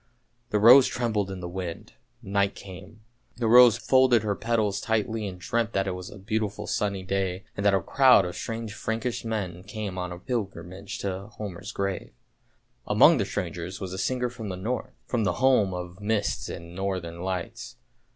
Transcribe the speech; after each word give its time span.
The 0.49 0.57
rose 0.57 0.87
trembled 0.87 1.29
in 1.29 1.41
the 1.41 1.47
wind. 1.47 1.93
Night 2.23 2.55
came; 2.55 3.01
the 3.37 3.45
rose 3.47 3.77
folded 3.77 4.23
her 4.23 4.33
petals 4.33 4.81
tightly 4.81 5.27
and 5.27 5.37
dreamt 5.39 5.73
that 5.73 5.85
it 5.85 5.91
was 5.91 6.09
a 6.09 6.17
beautiful 6.17 6.65
sunny 6.65 7.03
day, 7.03 7.43
and 7.55 7.63
that 7.63 7.75
a 7.75 7.81
crowd 7.83 8.25
of 8.25 8.35
strange 8.35 8.73
Frankish 8.73 9.23
men 9.23 9.61
came 9.63 9.99
on 9.99 10.11
a 10.11 10.17
pilgrimage 10.17 10.97
to 11.01 11.27
Homer's 11.27 11.71
grave. 11.71 12.13
Among 12.87 13.19
the 13.19 13.25
strangers 13.25 13.79
was 13.79 13.93
a 13.93 13.99
singer 13.99 14.31
from 14.31 14.49
the 14.49 14.55
North, 14.57 14.89
from 15.05 15.23
the 15.23 15.33
home 15.33 15.71
of 15.71 16.01
mists 16.01 16.49
and 16.49 16.73
northern 16.75 17.21
lights. 17.21 17.75